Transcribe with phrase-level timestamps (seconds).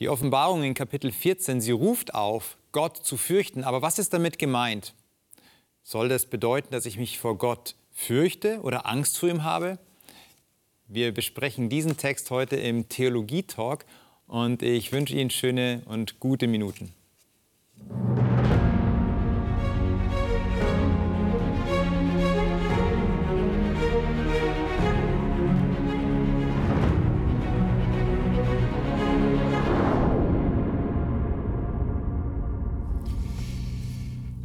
[0.00, 3.62] Die Offenbarung in Kapitel 14, sie ruft auf, Gott zu fürchten.
[3.62, 4.92] Aber was ist damit gemeint?
[5.84, 9.78] Soll das bedeuten, dass ich mich vor Gott fürchte oder Angst vor ihm habe?
[10.88, 13.84] Wir besprechen diesen Text heute im Theologie-Talk
[14.26, 16.92] und ich wünsche Ihnen schöne und gute Minuten.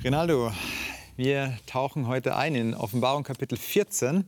[0.09, 0.51] Rinaldo,
[1.17, 4.25] wir tauchen heute ein in Offenbarung Kapitel 14.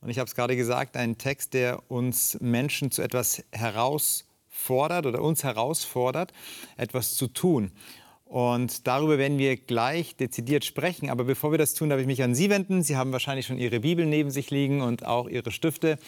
[0.00, 5.20] Und ich habe es gerade gesagt, ein Text, der uns Menschen zu etwas herausfordert oder
[5.20, 6.32] uns herausfordert,
[6.76, 7.72] etwas zu tun.
[8.26, 11.10] Und darüber werden wir gleich dezidiert sprechen.
[11.10, 12.84] Aber bevor wir das tun, darf ich mich an Sie wenden.
[12.84, 15.98] Sie haben wahrscheinlich schon Ihre Bibel neben sich liegen und auch Ihre Stifte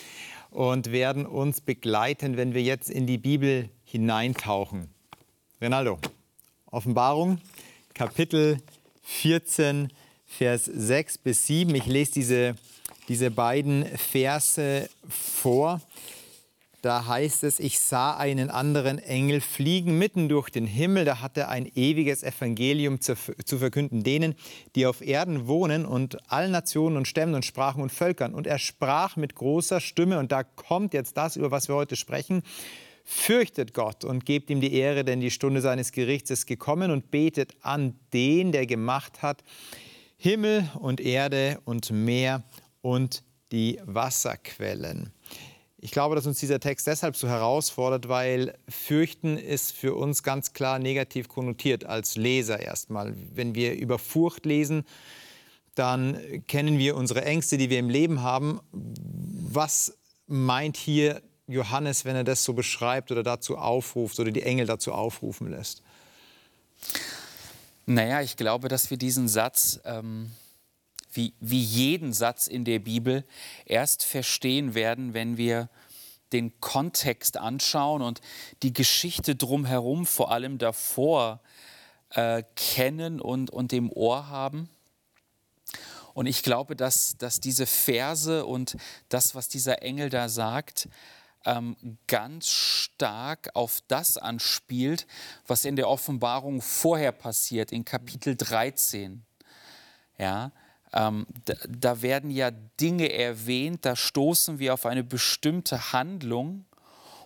[0.51, 4.89] und werden uns begleiten, wenn wir jetzt in die Bibel hineintauchen.
[5.61, 5.99] Rinaldo,
[6.67, 7.41] Offenbarung,
[7.93, 8.63] Kapitel
[9.03, 9.93] 14,
[10.27, 11.75] Vers 6 bis 7.
[11.75, 12.55] Ich lese diese,
[13.09, 15.81] diese beiden Verse vor.
[16.83, 21.05] Da heißt es, ich sah einen anderen Engel fliegen mitten durch den Himmel.
[21.05, 24.35] Da hatte er ein ewiges Evangelium zu, zu, verkünden denen,
[24.75, 28.33] die auf Erden wohnen und allen Nationen und Stämmen und Sprachen und Völkern.
[28.33, 31.97] Und er sprach mit großer Stimme, und da kommt jetzt das, über was wir heute
[31.97, 32.43] sprechen,
[33.05, 37.11] Fürchtet Gott und gebt ihm die Ehre, denn die Stunde seines Gerichts ist gekommen und
[37.11, 39.43] betet an den, der gemacht hat
[40.23, 42.43] Himmel und Erde und Meer
[42.83, 45.15] und die Wasserquellen.
[45.79, 50.53] Ich glaube, dass uns dieser Text deshalb so herausfordert, weil Fürchten ist für uns ganz
[50.53, 53.15] klar negativ konnotiert als Leser erstmal.
[53.33, 54.85] Wenn wir über Furcht lesen,
[55.75, 58.61] dann kennen wir unsere Ängste, die wir im Leben haben.
[58.73, 64.67] Was meint hier Johannes, wenn er das so beschreibt oder dazu aufruft oder die Engel
[64.67, 65.83] dazu aufrufen lässt?
[67.87, 70.31] Naja, ich glaube, dass wir diesen Satz, ähm,
[71.13, 73.25] wie, wie jeden Satz in der Bibel,
[73.67, 75.69] erst verstehen werden, wenn wir
[76.33, 78.21] den Kontext anschauen und
[78.63, 81.41] die Geschichte drumherum, vor allem davor,
[82.11, 84.69] äh, kennen und, und im Ohr haben.
[86.15, 88.77] Und ich glaube, dass, dass diese Verse und
[89.09, 90.89] das, was dieser Engel da sagt,
[91.45, 95.07] ähm, ganz stark auf das anspielt,
[95.47, 99.25] was in der Offenbarung vorher passiert, in Kapitel 13.
[100.19, 100.53] Ja,
[100.93, 106.67] ähm, da, da werden ja Dinge erwähnt, da stoßen wir auf eine bestimmte Handlung.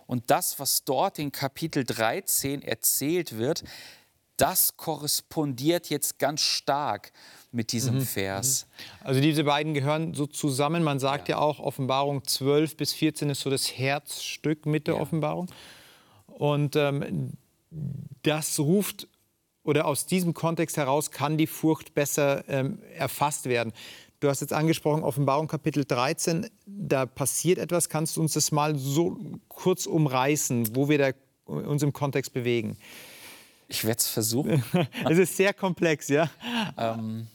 [0.07, 3.63] Und das, was dort in Kapitel 13 erzählt wird,
[4.37, 7.11] das korrespondiert jetzt ganz stark
[7.55, 8.01] mit diesem mhm.
[8.01, 8.67] Vers.
[8.67, 9.07] Mhm.
[9.07, 10.83] Also diese beiden gehören so zusammen.
[10.83, 11.37] Man sagt ja.
[11.37, 11.41] ja.
[11.41, 15.01] auch, Offenbarung 12 bis 14 ist so das Herzstück mit der ja.
[15.01, 15.47] Offenbarung.
[16.27, 17.31] Und ähm,
[18.23, 19.07] das ruft,
[19.63, 23.73] oder aus diesem Kontext heraus kann die Furcht besser ähm, erfasst werden.
[24.19, 27.89] Du hast jetzt angesprochen, Offenbarung Kapitel 13, da passiert etwas.
[27.89, 29.17] Kannst du uns das mal so
[29.47, 31.11] kurz umreißen, wo wir da
[31.45, 32.77] uns im Kontext bewegen?
[33.67, 34.63] Ich werde es versuchen.
[35.09, 36.29] es ist sehr komplex, ja.
[36.77, 37.27] Ähm,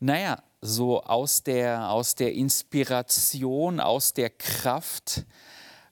[0.00, 5.24] naja, so aus der, aus der Inspiration, aus der Kraft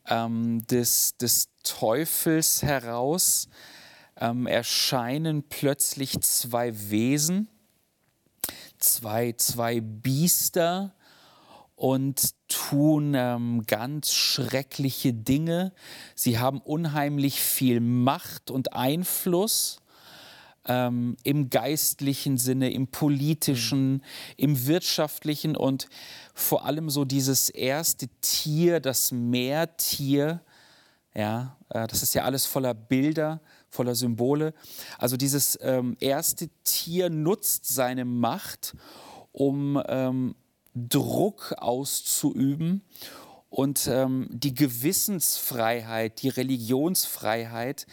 [0.07, 3.49] ähm, des, des Teufels heraus
[4.19, 7.49] ähm, erscheinen plötzlich zwei Wesen,
[8.79, 10.95] zwei, zwei Biester
[11.77, 15.73] und tun ähm, ganz schreckliche Dinge.
[16.15, 19.81] Sie haben unheimlich viel Macht und Einfluss
[20.69, 24.03] ähm, im geistlichen Sinne, im politischen, mhm.
[24.37, 25.89] im wirtschaftlichen und
[26.35, 30.41] vor allem so dieses erste Tier, das Meertier.
[31.15, 33.41] Ja, äh, das ist ja alles voller Bilder,
[33.71, 34.55] voller Symbole.
[34.99, 38.77] Also dieses ähm, erste Tier nutzt seine Macht,
[39.33, 40.35] um ähm,
[40.75, 42.83] Druck auszuüben
[43.51, 47.87] und ähm, die Gewissensfreiheit, die Religionsfreiheit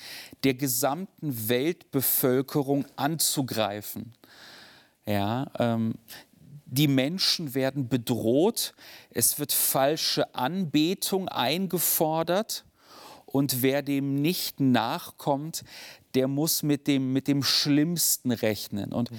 [0.44, 4.14] der gesamten Weltbevölkerung anzugreifen.
[5.06, 5.96] Ja, ähm,
[6.66, 8.74] die Menschen werden bedroht,
[9.12, 12.66] es wird falsche Anbetung eingefordert
[13.36, 15.66] und wer dem nicht nachkommt,
[16.14, 18.94] der muss mit dem, mit dem Schlimmsten rechnen.
[18.94, 19.10] Und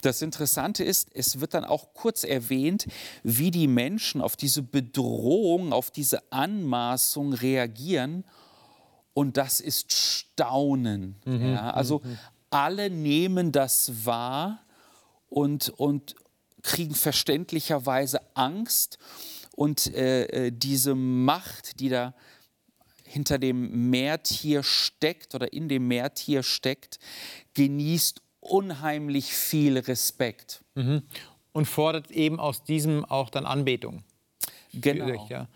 [0.00, 2.86] das Interessante ist, es wird dann auch kurz erwähnt,
[3.22, 8.24] wie die Menschen auf diese Bedrohung, auf diese Anmaßung reagieren.
[9.12, 11.16] Und das ist Staunen.
[11.26, 11.52] Mhm.
[11.52, 12.18] Ja, also mhm.
[12.48, 14.60] alle nehmen das wahr
[15.28, 16.16] und, und
[16.62, 18.96] kriegen verständlicherweise Angst.
[19.54, 22.14] Und äh, äh diese Macht, die da
[23.16, 26.98] hinter dem Mehrtier steckt oder in dem Mehrtier steckt,
[27.54, 30.62] genießt unheimlich viel Respekt.
[30.74, 31.02] Mhm.
[31.52, 34.04] Und fordert eben aus diesem auch dann Anbetung.
[34.74, 35.26] Genau.
[35.30, 35.48] Ja.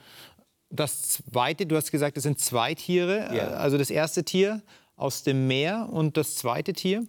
[0.71, 3.29] Das zweite, du hast gesagt, es sind zwei Tiere.
[3.37, 3.49] Ja.
[3.49, 4.63] Also das erste Tier
[4.97, 7.07] aus dem Meer und das zweite Tier?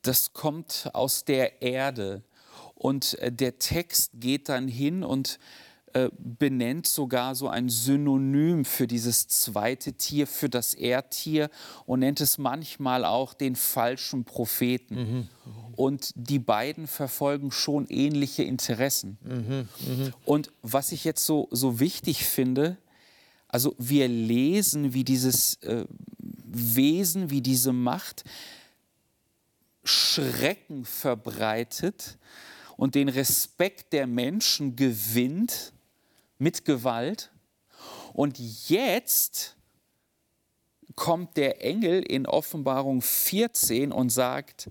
[0.00, 2.22] Das kommt aus der Erde.
[2.74, 5.38] Und äh, der Text geht dann hin und
[5.94, 11.50] äh, benennt sogar so ein Synonym für dieses zweite Tier, für das Erdtier
[11.86, 14.94] und nennt es manchmal auch den falschen Propheten.
[14.94, 15.28] Mhm.
[15.76, 19.18] Und die beiden verfolgen schon ähnliche Interessen.
[19.22, 19.68] Mhm.
[19.86, 20.14] Mhm.
[20.24, 22.78] Und was ich jetzt so, so wichtig finde,
[23.48, 25.84] also wir lesen, wie dieses äh,
[26.18, 28.24] Wesen, wie diese Macht
[29.84, 32.18] Schrecken verbreitet
[32.76, 35.72] und den Respekt der Menschen gewinnt
[36.42, 37.30] mit Gewalt.
[38.12, 39.56] Und jetzt
[40.96, 44.68] kommt der Engel in Offenbarung 14 und sagt,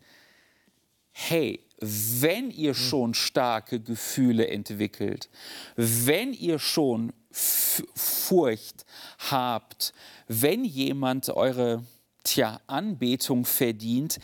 [1.11, 5.29] hey, wenn ihr schon starke Gefühle entwickelt,
[5.75, 8.85] wenn ihr schon Furcht
[9.31, 9.93] habt,
[10.27, 11.83] wenn jemand eure
[12.23, 14.19] tja, Anbetung verdient,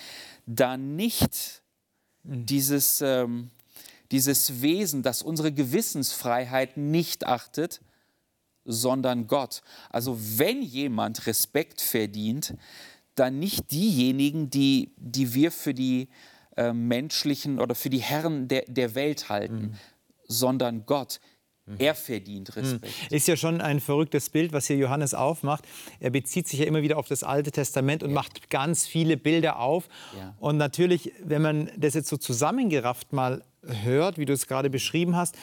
[0.46, 1.64] dann nicht
[2.24, 3.50] dieses ähm,
[4.12, 7.82] dieses Wesen, das unsere Gewissensfreiheit nicht achtet,
[8.66, 9.62] sondern Gott.
[9.90, 12.54] Also wenn jemand Respekt verdient,
[13.16, 16.10] dann nicht diejenigen, die, die wir für die
[16.56, 19.74] äh, menschlichen oder für die Herren der, der Welt halten, mhm.
[20.28, 21.20] sondern Gott.
[21.78, 22.62] Er verdient mhm.
[22.62, 23.12] Respekt.
[23.12, 25.66] Ist ja schon ein verrücktes Bild, was hier Johannes aufmacht.
[26.00, 28.16] Er bezieht sich ja immer wieder auf das Alte Testament und ja.
[28.16, 29.90] macht ganz viele Bilder auf.
[30.18, 30.34] Ja.
[30.40, 33.44] Und natürlich, wenn man das jetzt so zusammengerafft mal
[33.84, 35.36] hört, wie du es gerade beschrieben hast,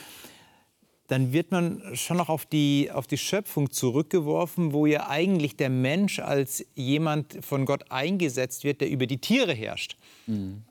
[1.06, 5.69] dann wird man schon noch auf die, auf die Schöpfung zurückgeworfen, wo ja eigentlich der
[5.69, 9.97] Mensch als jemand von Gott eingesetzt wird, der über die Tiere herrscht.
[10.27, 10.65] Mhm.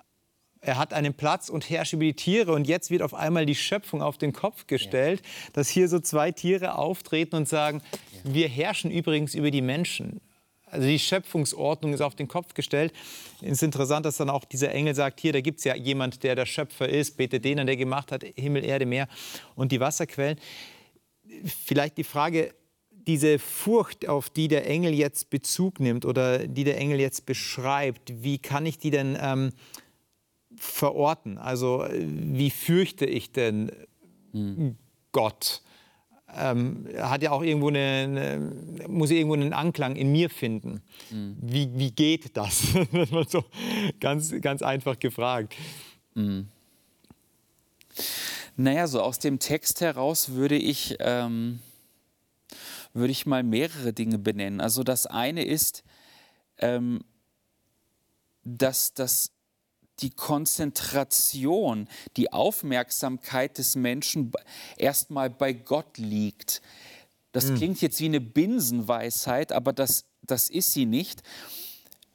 [0.66, 2.54] Er hat einen Platz und herrscht über die Tiere.
[2.54, 5.50] Und jetzt wird auf einmal die Schöpfung auf den Kopf gestellt, ja.
[5.54, 7.82] dass hier so zwei Tiere auftreten und sagen,
[8.24, 8.34] ja.
[8.34, 10.22] wir herrschen übrigens über die Menschen.
[10.66, 12.94] Also die Schöpfungsordnung ist auf den Kopf gestellt.
[13.42, 16.24] Es ist interessant, dass dann auch dieser Engel sagt, hier, da gibt es ja jemand,
[16.24, 19.08] der der Schöpfer ist, betet den an, der gemacht hat, Himmel, Erde, Meer
[19.56, 20.40] und die Wasserquellen.
[21.46, 22.56] Vielleicht die Frage,
[22.90, 28.24] diese Furcht, auf die der Engel jetzt Bezug nimmt oder die der Engel jetzt beschreibt,
[28.24, 29.52] wie kann ich die denn ähm,
[30.58, 31.38] verorten?
[31.38, 33.72] Also wie fürchte ich denn
[34.32, 34.76] hm.
[35.12, 35.62] Gott?
[36.36, 40.82] ähm, hat ja auch irgendwo eine, eine, muss irgendwo einen Anklang in mir finden.
[41.12, 41.38] Mhm.
[41.40, 42.68] Wie, wie geht das?
[42.92, 43.44] das wird so
[44.00, 45.56] ganz, ganz einfach gefragt.
[46.16, 46.48] Mhm.
[48.56, 51.60] Naja, so aus dem Text heraus würde ich, ähm,
[52.94, 54.62] würde ich mal mehrere Dinge benennen.
[54.62, 55.84] Also das eine ist,
[56.60, 57.04] ähm,
[58.44, 59.32] dass das
[60.00, 61.88] die Konzentration,
[62.18, 64.32] die Aufmerksamkeit des Menschen
[64.78, 66.62] erstmal bei Gott liegt.
[67.32, 67.56] Das mhm.
[67.56, 71.22] klingt jetzt wie eine Binsenweisheit, aber das, das ist sie nicht.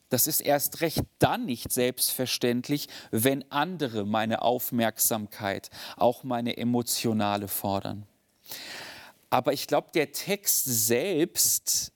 [0.09, 8.07] Das ist erst recht dann nicht selbstverständlich, wenn andere meine Aufmerksamkeit, auch meine emotionale fordern.
[9.29, 11.93] Aber ich glaube, der Text selbst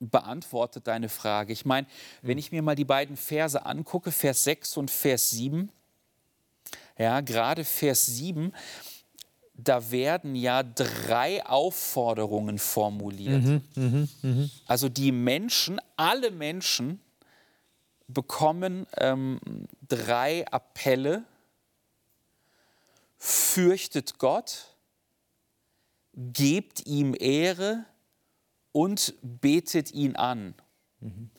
[0.00, 1.52] beantwortet deine Frage.
[1.52, 1.86] Ich meine,
[2.22, 5.70] wenn ich mir mal die beiden Verse angucke, Vers 6 und Vers 7,
[6.98, 8.52] ja, gerade Vers 7,
[9.54, 13.42] da werden ja drei Aufforderungen formuliert.
[13.42, 14.48] Mhm, mh, mh.
[14.66, 17.00] Also die Menschen, alle Menschen
[18.08, 19.40] bekommen ähm,
[19.86, 21.24] drei Appelle.
[23.18, 24.76] Fürchtet Gott,
[26.14, 27.84] gebt ihm Ehre,
[28.76, 30.52] und betet ihn an.
[31.00, 31.30] Mhm.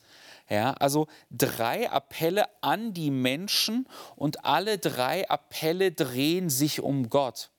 [0.50, 7.50] Ja, also drei Appelle an die Menschen und alle drei Appelle drehen sich um Gott.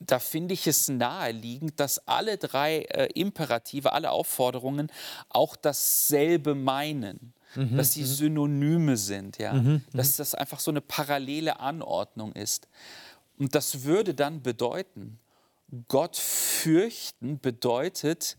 [0.00, 4.90] Da finde ich es naheliegend, dass alle drei äh, Imperative, alle Aufforderungen
[5.28, 7.34] auch dasselbe meinen.
[7.54, 8.06] Mhm, dass sie mhm.
[8.06, 9.52] Synonyme sind, ja?
[9.52, 12.66] Mhm, mhm, dass das einfach so eine parallele Anordnung ist.
[13.38, 15.20] Und das würde dann bedeuten,
[15.88, 18.36] Gott fürchten bedeutet,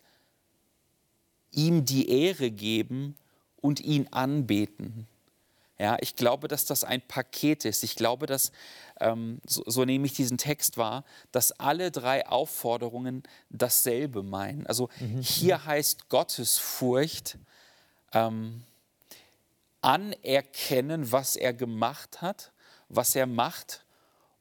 [1.52, 3.16] ihm die Ehre geben
[3.62, 5.08] und ihn anbeten.
[5.78, 7.84] Ja, ich glaube, dass das ein Paket ist.
[7.84, 8.54] Ich glaube, dass,
[9.02, 14.66] ähm, so, so, nehme ich diesen Text wahr, dass alle drei Aufforderungen dasselbe meinen.
[14.68, 15.22] Also mhm.
[15.22, 17.38] hier heißt Gottesfurcht
[18.14, 18.64] ähm,
[19.82, 22.54] anerkennen, was er gemacht hat,
[22.88, 23.85] was er macht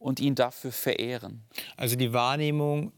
[0.05, 1.43] und ihn dafür verehren.
[1.79, 2.93] Also die Wahrnehmung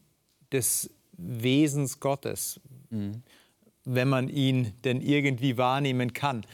[0.50, 2.60] des Wesens Gottes.
[2.90, 3.22] Mhm.
[3.88, 6.44] wenn man ihn denn irgendwie wahrnehmen kann.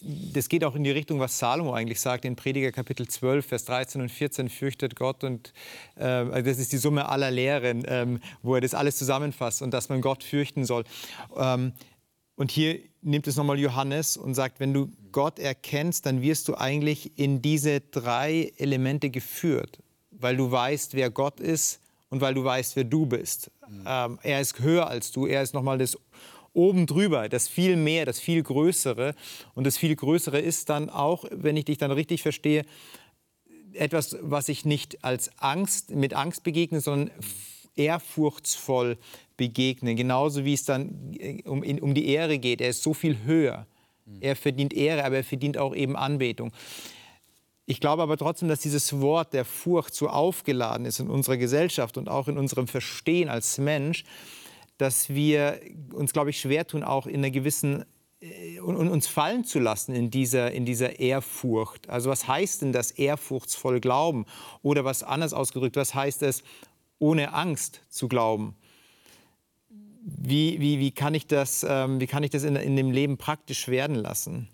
[0.00, 3.64] Das geht auch in die Richtung, was Salomo eigentlich sagt in Prediger Kapitel 12, Vers
[3.64, 5.54] 13 und 14, fürchtet Gott und
[5.96, 9.88] äh, das ist die Summe aller Lehren, ähm, wo er das alles zusammenfasst und dass
[9.88, 10.84] man Gott fürchten soll.
[11.36, 11.72] Ähm,
[12.38, 16.54] und hier nimmt es nochmal Johannes und sagt, wenn du Gott erkennst, dann wirst du
[16.54, 19.80] eigentlich in diese drei Elemente geführt,
[20.12, 21.80] weil du weißt, wer Gott ist
[22.10, 23.50] und weil du weißt, wer du bist.
[23.68, 23.84] Mhm.
[23.84, 25.98] Ähm, er ist höher als du, er ist nochmal das
[26.52, 29.16] oben drüber, das viel mehr, das viel Größere.
[29.54, 32.64] Und das viel Größere ist dann auch, wenn ich dich dann richtig verstehe,
[33.72, 37.10] etwas, was ich nicht als Angst, mit Angst begegne, sondern
[37.74, 38.96] ehrfurchtsvoll
[39.38, 39.94] begegne.
[39.94, 42.60] Genauso wie es dann äh, um, um die Ehre geht.
[42.60, 43.66] Er ist so viel höher.
[44.20, 46.52] Er verdient Ehre, aber er verdient auch eben Anbetung.
[47.66, 51.98] Ich glaube aber trotzdem, dass dieses Wort der Furcht so aufgeladen ist in unserer Gesellschaft
[51.98, 54.04] und auch in unserem Verstehen als Mensch,
[54.78, 55.60] dass wir
[55.92, 57.84] uns, glaube ich, schwer tun, auch in einer gewissen
[58.20, 61.90] äh, und uns fallen zu lassen in dieser, in dieser Ehrfurcht.
[61.90, 64.24] Also was heißt denn das ehrfurchtsvoll glauben?
[64.62, 66.42] Oder was anders ausgedrückt, was heißt es,
[66.98, 68.56] ohne Angst zu glauben?
[70.00, 73.18] Wie, wie, wie kann ich das, ähm, wie kann ich das in, in dem Leben
[73.18, 74.48] praktisch werden lassen?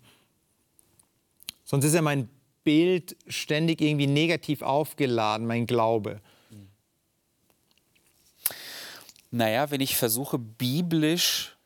[1.63, 2.29] Sonst ist ja mein
[2.63, 6.19] Bild ständig irgendwie negativ aufgeladen, mein Glaube.
[9.31, 11.57] Naja, wenn ich versuche, biblisch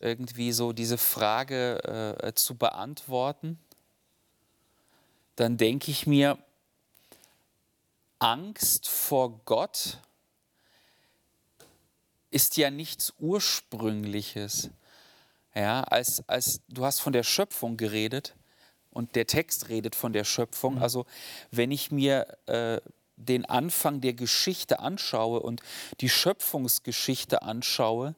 [0.00, 3.58] irgendwie so diese Frage äh, zu beantworten,
[5.36, 6.38] dann denke ich mir,
[8.18, 9.98] Angst vor Gott
[12.30, 14.70] ist ja nichts Ursprüngliches.
[15.54, 18.36] Ja, als, als du hast von der Schöpfung geredet
[18.90, 20.76] und der Text redet von der Schöpfung.
[20.76, 20.82] Mhm.
[20.82, 21.06] Also
[21.50, 22.80] wenn ich mir äh,
[23.16, 25.60] den Anfang der Geschichte anschaue und
[26.00, 28.14] die Schöpfungsgeschichte anschaue,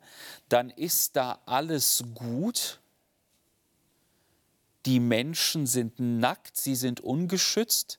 [0.48, 2.80] dann ist da alles gut.
[4.86, 7.98] Die Menschen sind nackt, sie sind ungeschützt.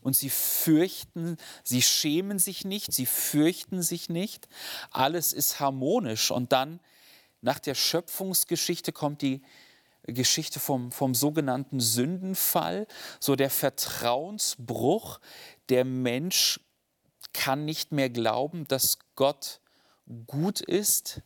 [0.00, 4.48] Und sie fürchten, sie schämen sich nicht, sie fürchten sich nicht.
[4.90, 6.80] Alles ist harmonisch und dann
[7.42, 9.42] nach der Schöpfungsgeschichte kommt die
[10.04, 12.86] Geschichte vom, vom sogenannten Sündenfall,
[13.18, 15.20] so der Vertrauensbruch.
[15.68, 16.60] Der Mensch
[17.32, 19.60] kann nicht mehr glauben, dass Gott
[20.26, 21.22] gut ist.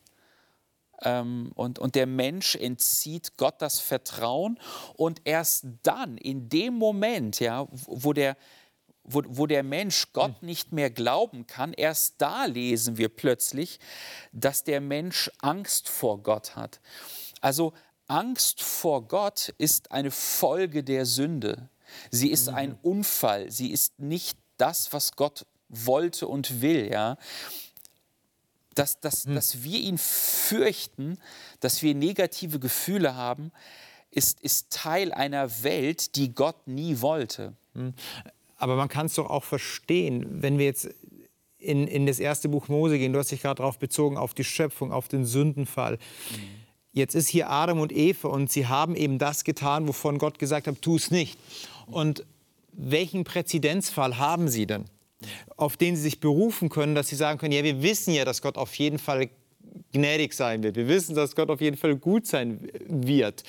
[1.03, 4.59] Ähm, und, und der Mensch entzieht Gott das Vertrauen.
[4.97, 8.37] Und erst dann, in dem Moment, ja, wo der,
[9.03, 10.47] wo, wo der Mensch Gott hm.
[10.47, 13.79] nicht mehr glauben kann, erst da lesen wir plötzlich,
[14.33, 16.81] dass der Mensch Angst vor Gott hat.
[17.41, 17.75] Also
[18.07, 21.69] Angst vor Gott ist eine Folge der Sünde.
[22.11, 22.79] Sie ist ein mhm.
[22.83, 23.51] Unfall.
[23.51, 26.91] Sie ist nicht das, was Gott wollte und will.
[26.91, 27.17] Ja?
[28.75, 29.35] Dass, dass, hm.
[29.35, 31.19] dass wir ihn fürchten,
[31.61, 33.53] dass wir negative Gefühle haben,
[34.11, 37.55] ist, ist Teil einer Welt, die Gott nie wollte.
[37.75, 37.95] Hm.
[38.57, 40.89] Aber man kann es doch auch verstehen, wenn wir jetzt
[41.59, 43.13] in, in das erste Buch Mose gehen.
[43.13, 45.95] Du hast dich gerade darauf bezogen, auf die Schöpfung, auf den Sündenfall.
[46.31, 46.65] Mhm.
[46.93, 50.69] Jetzt ist hier Adam und Eva und sie haben eben das getan, wovon Gott gesagt
[50.69, 51.39] hat, tu es nicht.
[51.87, 52.25] Und
[52.73, 54.85] welchen Präzedenzfall haben sie denn,
[55.57, 58.43] auf den sie sich berufen können, dass sie sagen können, ja, wir wissen ja, dass
[58.43, 59.29] Gott auf jeden Fall
[59.93, 60.77] gnädig sein wird.
[60.77, 63.43] Wir wissen, dass Gott auf jeden Fall gut sein wird.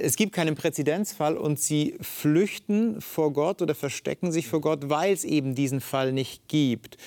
[0.00, 5.12] Es gibt keinen Präzedenzfall und sie flüchten vor Gott oder verstecken sich vor Gott, weil
[5.12, 6.98] es eben diesen Fall nicht gibt.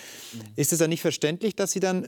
[0.56, 2.08] Ist es dann nicht verständlich, dass sie dann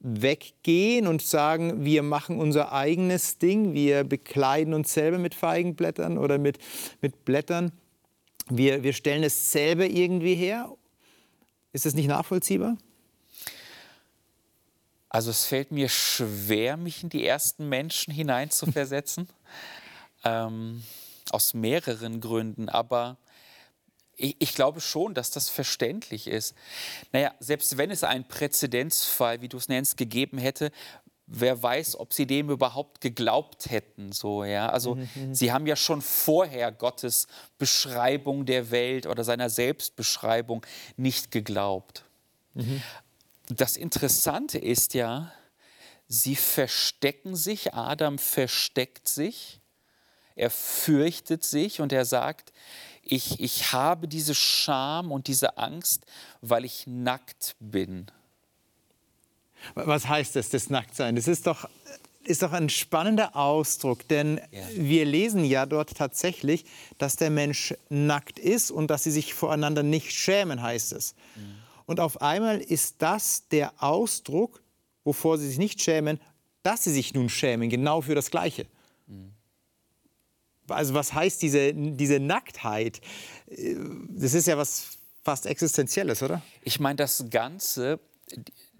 [0.00, 6.38] weggehen und sagen, wir machen unser eigenes Ding, wir bekleiden uns selber mit Feigenblättern oder
[6.38, 6.58] mit,
[7.00, 7.70] mit Blättern,
[8.48, 10.70] wir, wir stellen es selber irgendwie her.
[11.72, 12.76] Ist das nicht nachvollziehbar?
[15.08, 19.28] Also es fällt mir schwer, mich in die ersten Menschen hineinzuversetzen,
[20.24, 20.82] ähm,
[21.30, 23.18] aus mehreren Gründen, aber
[24.16, 26.54] ich, ich, glaube schon, dass das verständlich ist.
[27.12, 30.70] Naja, selbst wenn es einen Präzedenzfall, wie du es nennst, gegeben hätte,
[31.34, 34.12] wer weiß, ob sie dem überhaupt geglaubt hätten.
[34.12, 34.68] So, ja?
[34.68, 35.08] Also mhm.
[35.14, 35.34] mhm.
[35.34, 37.26] sie haben ja schon vorher Gottes
[37.58, 40.64] Beschreibung der Welt oder seiner Selbstbeschreibung
[40.96, 42.04] nicht geglaubt.
[42.54, 42.82] Mhm.
[43.48, 45.32] Das Interessante ist ja,
[46.06, 49.60] sie verstecken sich, Adam versteckt sich,
[50.36, 52.52] er fürchtet sich und er sagt,
[53.02, 56.06] ich, ich habe diese Scham und diese Angst,
[56.40, 58.06] weil ich nackt bin.
[59.74, 61.16] Was heißt das, das Nacktsein?
[61.16, 61.68] Das ist doch,
[62.24, 64.60] ist doch ein spannender Ausdruck, denn ja.
[64.74, 66.64] wir lesen ja dort tatsächlich,
[66.98, 71.14] dass der Mensch nackt ist und dass sie sich voreinander nicht schämen, heißt es.
[71.36, 71.54] Mhm.
[71.86, 74.62] Und auf einmal ist das der Ausdruck,
[75.04, 76.20] wovor sie sich nicht schämen,
[76.62, 78.66] dass sie sich nun schämen, genau für das Gleiche.
[79.06, 79.32] Mhm.
[80.68, 83.00] Also was heißt diese, diese Nacktheit?
[84.10, 86.42] Das ist ja was fast Existenzielles, oder?
[86.62, 88.00] Ich meine, das Ganze,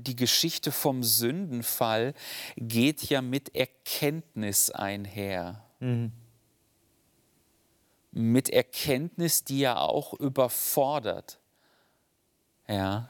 [0.02, 2.14] die Geschichte vom Sündenfall
[2.56, 5.64] geht ja mit Erkenntnis einher.
[5.80, 6.12] Mhm.
[8.10, 11.38] Mit Erkenntnis, die ja auch überfordert.
[12.68, 13.08] Ja.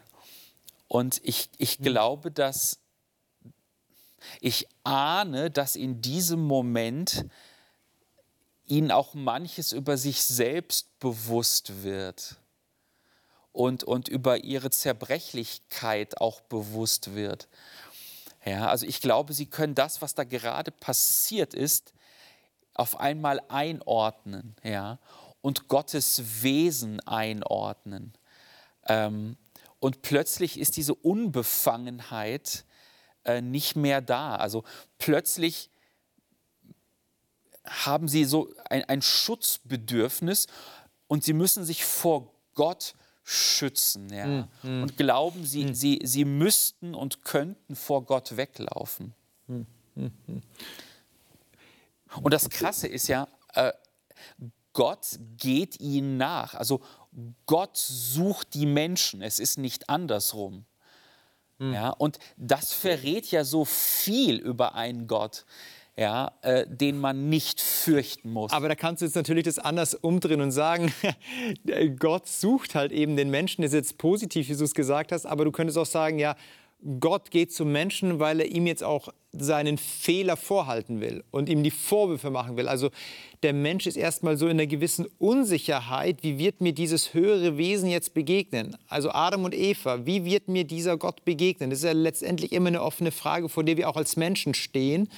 [0.88, 1.84] Und ich, ich mhm.
[1.84, 2.78] glaube, dass
[4.40, 7.26] ich ahne, dass in diesem Moment
[8.66, 12.41] ihnen auch manches über sich selbst bewusst wird
[13.52, 17.49] und, und über ihre Zerbrechlichkeit auch bewusst wird.
[18.44, 21.92] Ja, also ich glaube, sie können das, was da gerade passiert ist,
[22.75, 24.99] auf einmal einordnen ja,
[25.42, 28.14] und Gottes Wesen einordnen.
[28.87, 29.37] Ähm,
[29.78, 32.64] und plötzlich ist diese Unbefangenheit
[33.25, 34.37] äh, nicht mehr da.
[34.37, 34.64] Also
[34.99, 35.71] plötzlich
[37.64, 40.47] haben sie so ein, ein Schutzbedürfnis
[41.06, 42.94] und sie müssen sich vor Gott
[43.32, 44.48] schützen ja?
[44.62, 45.74] Mm, und glauben, sie, mm.
[45.74, 49.14] sie, sie müssten und könnten vor Gott weglaufen.
[49.46, 49.62] Mm,
[52.22, 53.72] und das Krasse ist ja, äh,
[54.72, 56.54] Gott geht ihnen nach.
[56.54, 56.80] Also
[57.46, 60.64] Gott sucht die Menschen, es ist nicht andersrum.
[61.58, 65.44] Ja, und das verrät ja so viel über einen Gott
[65.96, 68.52] ja, äh, den man nicht fürchten muss.
[68.52, 70.92] Aber da kannst du jetzt natürlich das anders umdrehen und sagen,
[71.99, 73.62] Gott sucht halt eben den Menschen.
[73.62, 76.37] Das ist jetzt positiv, wie du es gesagt hast, aber du könntest auch sagen, ja,
[76.99, 81.62] Gott geht zum Menschen, weil er ihm jetzt auch seinen Fehler vorhalten will und ihm
[81.62, 82.66] die Vorwürfe machen will.
[82.66, 82.90] Also
[83.42, 87.88] der Mensch ist erstmal so in einer gewissen Unsicherheit, wie wird mir dieses höhere Wesen
[87.88, 88.76] jetzt begegnen?
[88.88, 91.70] Also Adam und Eva, wie wird mir dieser Gott begegnen?
[91.70, 95.08] Das ist ja letztendlich immer eine offene Frage, vor der wir auch als Menschen stehen.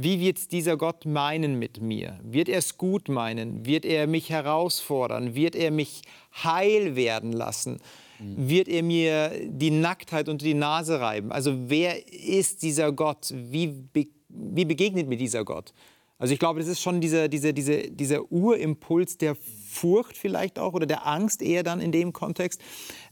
[0.00, 2.20] Wie wird dieser Gott meinen mit mir?
[2.22, 3.66] Wird er es gut meinen?
[3.66, 5.34] Wird er mich herausfordern?
[5.34, 6.02] Wird er mich
[6.44, 7.80] heil werden lassen?
[8.20, 8.48] Mhm.
[8.48, 11.32] Wird er mir die Nacktheit unter die Nase reiben?
[11.32, 13.34] Also wer ist dieser Gott?
[13.34, 15.74] Wie, be wie begegnet mir dieser Gott?
[16.16, 20.74] Also ich glaube, das ist schon dieser, dieser, dieser, dieser Urimpuls der Furcht vielleicht auch
[20.74, 22.60] oder der Angst eher dann in dem Kontext,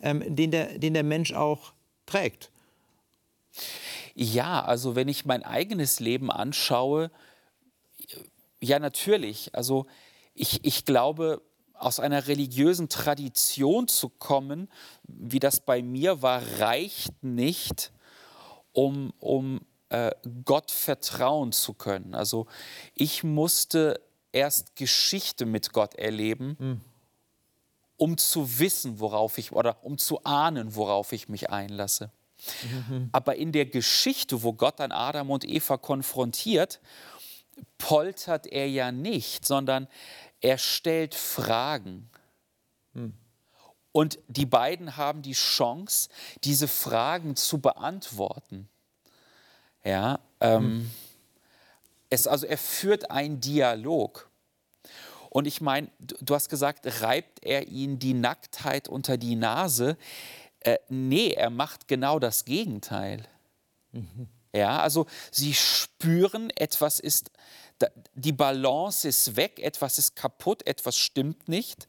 [0.00, 1.72] ähm, den, der, den der Mensch auch
[2.06, 2.52] trägt.
[4.18, 7.10] Ja, also wenn ich mein eigenes Leben anschaue,
[8.60, 9.54] ja natürlich.
[9.54, 9.86] Also
[10.32, 11.42] ich, ich glaube,
[11.74, 14.70] aus einer religiösen Tradition zu kommen,
[15.02, 17.92] wie das bei mir war, reicht nicht,
[18.72, 20.12] um, um äh,
[20.46, 22.14] Gott vertrauen zu können.
[22.14, 22.46] Also
[22.94, 24.00] ich musste
[24.32, 26.80] erst Geschichte mit Gott erleben, mhm.
[27.98, 32.10] um zu wissen, worauf ich oder um zu ahnen, worauf ich mich einlasse.
[33.12, 36.80] Aber in der Geschichte, wo Gott dann Adam und Eva konfrontiert,
[37.78, 39.88] poltert er ja nicht, sondern
[40.40, 42.10] er stellt Fragen.
[42.92, 43.14] Mhm.
[43.92, 46.10] Und die beiden haben die Chance,
[46.44, 48.68] diese Fragen zu beantworten.
[49.84, 50.90] Ja, ähm, mhm.
[52.10, 54.28] es, also er führt einen Dialog.
[55.30, 59.96] Und ich meine, du hast gesagt, reibt er ihnen die Nacktheit unter die Nase?
[60.66, 63.22] Äh, nee, er macht genau das Gegenteil.
[63.92, 64.28] Mhm.
[64.52, 67.30] Ja, also sie spüren, etwas ist,
[68.14, 71.86] die Balance ist weg, etwas ist kaputt, etwas stimmt nicht.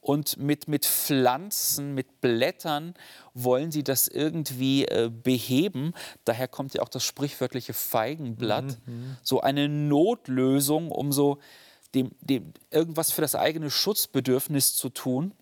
[0.00, 2.94] Und mit, mit Pflanzen, mit Blättern
[3.34, 5.92] wollen sie das irgendwie äh, beheben.
[6.24, 8.78] Daher kommt ja auch das sprichwörtliche Feigenblatt.
[8.86, 8.94] Mhm.
[8.94, 9.16] mhm.
[9.22, 11.38] So eine Notlösung, um so
[11.94, 15.34] dem, dem irgendwas für das eigene Schutzbedürfnis zu tun.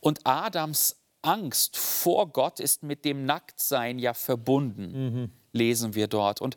[0.00, 5.32] Und Adams Angst vor Gott ist mit dem Nacktsein ja verbunden, mhm.
[5.52, 6.40] lesen wir dort.
[6.40, 6.56] Und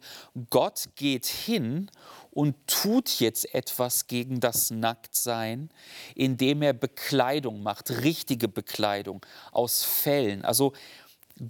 [0.50, 1.90] Gott geht hin
[2.30, 5.70] und tut jetzt etwas gegen das Nacktsein,
[6.16, 10.46] indem er Bekleidung macht, richtige Bekleidung aus Fellen.
[10.46, 10.74] Also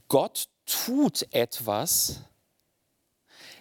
[0.07, 2.21] Gott tut etwas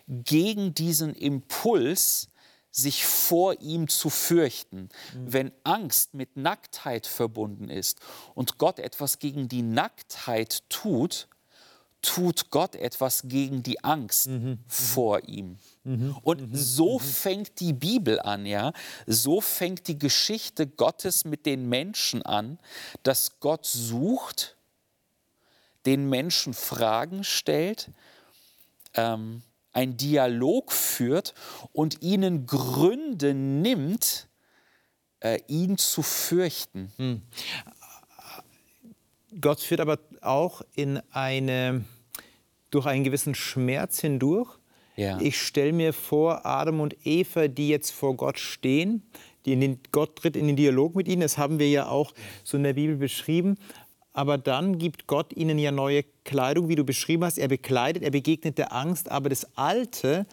[0.07, 2.30] gegen diesen Impuls,
[2.71, 4.89] sich vor ihm zu fürchten.
[5.15, 5.33] Mhm.
[5.33, 7.99] Wenn Angst mit Nacktheit verbunden ist
[8.35, 11.29] und Gott etwas gegen die Nacktheit tut,
[12.03, 14.35] tut Gott etwas gegen die Angst mhm.
[14.35, 14.59] mhm.
[14.67, 15.59] vor ihm.
[15.85, 16.17] Mhm.
[16.23, 16.57] Und mhm.
[16.57, 18.73] so fängt die Bibel an, ja.
[19.07, 22.59] So fängt die Geschichte Gottes mit den Menschen an,
[23.03, 24.57] dass Gott sucht,
[25.87, 27.91] den Menschen Fragen stellt,
[28.95, 31.35] ähm, ein Dialog führt
[31.73, 34.29] und ihnen Gründe nimmt,
[35.21, 36.93] äh, ihn zu fürchten.
[36.97, 37.23] Hm.
[39.41, 41.85] Gott führt aber auch in eine
[42.71, 44.59] durch einen gewissen Schmerz hindurch.
[44.97, 45.21] Ja.
[45.21, 49.03] Ich stelle mir vor, Adam und Eva, die jetzt vor Gott stehen,
[49.45, 52.13] die in den, Gott tritt in den Dialog mit ihnen, das haben wir ja auch
[52.45, 53.57] so in der Bibel beschrieben.
[54.21, 57.39] Aber dann gibt Gott ihnen ja neue Kleidung, wie du beschrieben hast.
[57.39, 60.27] Er bekleidet, er begegnet der Angst, aber das Alte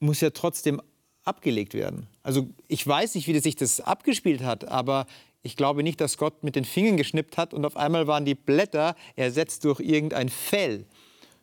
[0.00, 0.82] muss ja trotzdem
[1.24, 2.08] abgelegt werden.
[2.22, 5.06] Also ich weiß nicht, wie sich das abgespielt hat, aber
[5.40, 8.34] ich glaube nicht, dass Gott mit den Fingern geschnippt hat und auf einmal waren die
[8.34, 10.84] Blätter ersetzt durch irgendein Fell,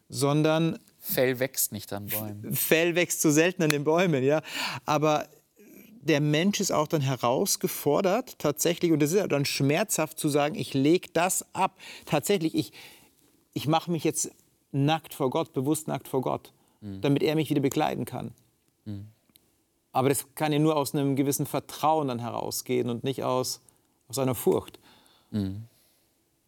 [0.09, 2.53] sondern Fell wächst nicht an Bäumen.
[2.53, 4.43] Fell wächst so selten an den Bäumen, ja.
[4.85, 5.27] Aber
[6.01, 10.55] der Mensch ist auch dann herausgefordert, tatsächlich, und es ist ja dann schmerzhaft zu sagen,
[10.55, 11.77] ich lege das ab.
[12.05, 12.71] Tatsächlich, ich,
[13.53, 14.31] ich mache mich jetzt
[14.71, 17.01] nackt vor Gott, bewusst nackt vor Gott, mhm.
[17.01, 18.31] damit er mich wieder begleiten kann.
[18.85, 19.07] Mhm.
[19.91, 23.61] Aber das kann ja nur aus einem gewissen Vertrauen dann herausgehen und nicht aus,
[24.07, 24.79] aus einer Furcht.
[25.31, 25.63] Mhm.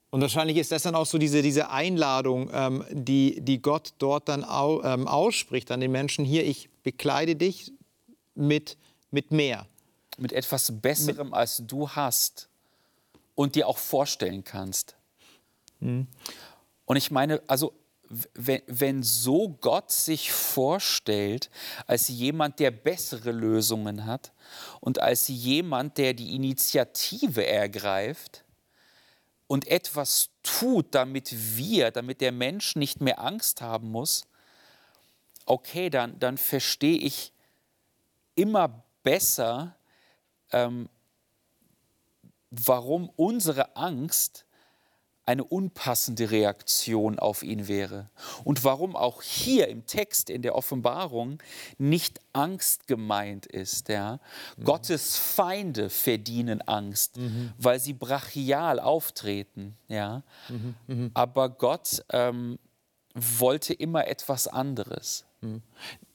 [0.09, 4.29] Und wahrscheinlich ist das dann auch so diese, diese Einladung, ähm, die, die Gott dort
[4.29, 6.23] dann au, ähm, ausspricht an den Menschen.
[6.23, 7.71] Hier, ich bekleide dich
[8.35, 8.77] mit,
[9.13, 9.67] mit mehr.
[10.17, 12.49] Mit etwas Besserem, mit als du hast
[13.36, 14.95] und dir auch vorstellen kannst.
[15.80, 16.08] Mhm.
[16.86, 17.73] Und ich meine, also
[18.36, 21.49] wenn, wenn so Gott sich vorstellt
[21.88, 24.34] als jemand, der bessere Lösungen hat
[24.82, 28.43] und als jemand, der die Initiative ergreift,
[29.47, 34.26] und etwas tut, damit wir, damit der Mensch nicht mehr Angst haben muss,
[35.45, 37.34] okay, dann, dann verstehe ich
[38.36, 39.75] immer besser,
[40.51, 40.89] ähm,
[42.49, 44.45] warum unsere Angst
[45.25, 48.09] eine unpassende Reaktion auf ihn wäre.
[48.43, 51.41] Und warum auch hier im Text, in der Offenbarung,
[51.77, 53.87] nicht Angst gemeint ist.
[53.87, 54.19] Ja?
[54.57, 54.63] Mhm.
[54.65, 57.53] Gottes Feinde verdienen Angst, mhm.
[57.57, 59.77] weil sie brachial auftreten.
[59.87, 60.23] Ja?
[60.49, 60.75] Mhm.
[60.87, 61.11] mhm.
[61.13, 62.59] Aber Gott ähm,
[63.13, 65.25] wollte immer etwas anderes.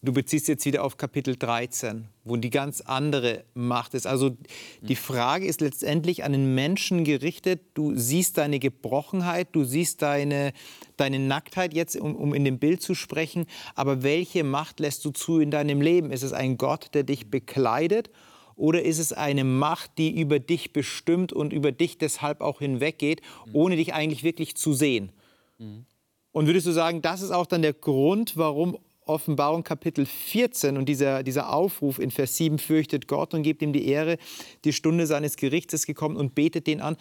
[0.01, 4.07] Du beziehst jetzt wieder auf Kapitel 13, wo die ganz andere Macht ist.
[4.07, 4.37] Also
[4.81, 7.63] die Frage ist letztendlich an den Menschen gerichtet.
[7.75, 10.53] Du siehst deine Gebrochenheit, du siehst deine,
[10.97, 13.47] deine Nacktheit jetzt, um, um in dem Bild zu sprechen.
[13.75, 16.13] Aber welche Macht lässt du zu in deinem Leben?
[16.13, 18.09] Ist es ein Gott, der dich bekleidet?
[18.55, 23.21] Oder ist es eine Macht, die über dich bestimmt und über dich deshalb auch hinweggeht,
[23.53, 25.11] ohne dich eigentlich wirklich zu sehen?
[25.59, 25.87] Mhm.
[26.31, 30.87] Und würdest du sagen, das ist auch dann der Grund, warum Offenbarung Kapitel 14 und
[30.87, 34.19] dieser, dieser Aufruf in Vers 7, fürchtet Gott und gebt ihm die Ehre,
[34.65, 36.97] die Stunde seines Gerichts ist gekommen und betet den an.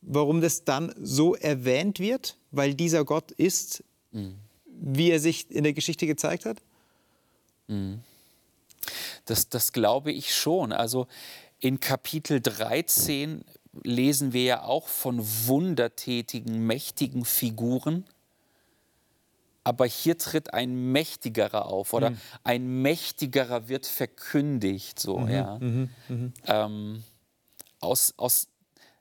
[0.00, 2.36] Warum das dann so erwähnt wird?
[2.50, 4.34] Weil dieser Gott ist, mhm.
[4.66, 6.58] wie er sich in der Geschichte gezeigt hat?
[7.68, 8.00] Mhm.
[9.24, 10.72] Das, das glaube ich schon.
[10.72, 11.06] Also
[11.60, 13.44] in Kapitel 13
[13.84, 18.04] lesen wir ja auch von wundertätigen, mächtigen Figuren
[19.64, 22.18] aber hier tritt ein Mächtigerer auf oder mhm.
[22.44, 25.28] ein Mächtigerer wird verkündigt, so, mhm.
[25.28, 25.58] ja.
[25.58, 25.90] Mhm.
[26.08, 26.32] mhm.
[26.46, 27.04] Ähm,
[27.80, 28.48] aus, aus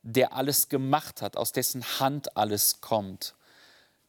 [0.04, 3.36] der alles gemacht hat, aus dessen Hand alles kommt.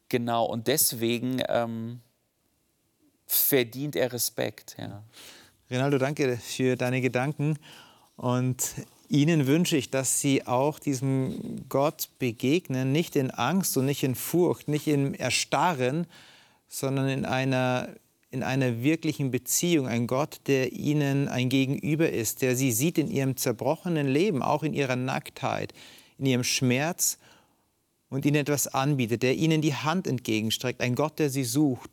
[0.09, 2.01] Genau, und deswegen ähm,
[3.27, 4.77] verdient er Respekt.
[4.79, 5.03] Ja.
[5.71, 7.59] Rinaldo, danke für deine Gedanken
[8.17, 8.75] und
[9.09, 14.15] Ihnen wünsche ich, dass Sie auch diesem Gott begegnen, nicht in Angst und nicht in
[14.15, 16.07] Furcht, nicht im Erstarren,
[16.73, 17.91] sondern in einer,
[18.31, 19.87] in einer wirklichen Beziehung.
[19.87, 24.63] Ein Gott, der ihnen ein Gegenüber ist, der sie sieht in ihrem zerbrochenen Leben, auch
[24.63, 25.75] in ihrer Nacktheit,
[26.17, 27.19] in ihrem Schmerz
[28.09, 30.81] und ihnen etwas anbietet, der ihnen die Hand entgegenstreckt.
[30.81, 31.91] Ein Gott, der sie sucht.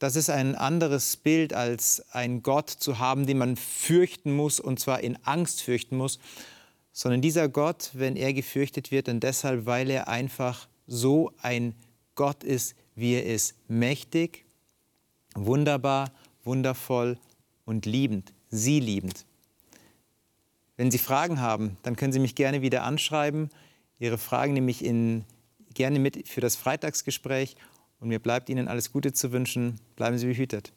[0.00, 4.80] Das ist ein anderes Bild als ein Gott zu haben, den man fürchten muss und
[4.80, 6.18] zwar in Angst fürchten muss,
[6.92, 11.76] sondern dieser Gott, wenn er gefürchtet wird, dann deshalb, weil er einfach so ein
[12.16, 14.44] Gott ist, wie er ist mächtig,
[15.34, 16.12] wunderbar,
[16.44, 17.18] wundervoll
[17.64, 19.24] und liebend, sie liebend.
[20.76, 23.50] Wenn Sie Fragen haben, dann können Sie mich gerne wieder anschreiben.
[23.98, 25.24] Ihre Fragen nehme ich in,
[25.72, 27.56] gerne mit für das Freitagsgespräch.
[28.00, 29.78] Und mir bleibt Ihnen alles Gute zu wünschen.
[29.94, 30.72] Bleiben Sie behütet.